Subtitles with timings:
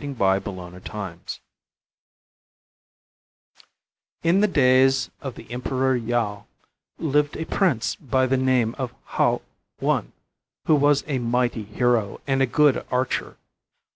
[0.00, 1.20] XIX THE LADY OF THE MOON
[4.22, 6.46] In the days of the Emperor Yau
[6.98, 9.40] lived a prince by the name of Hou
[9.82, 10.04] I,
[10.66, 13.38] who was a mighty hero and a good archer.